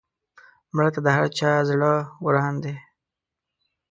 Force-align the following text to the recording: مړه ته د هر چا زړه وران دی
مړه 0.75 0.89
ته 0.95 0.99
د 1.05 1.07
هر 1.17 1.25
چا 1.37 1.51
زړه 1.69 1.93
وران 2.25 2.55
دی 2.63 2.75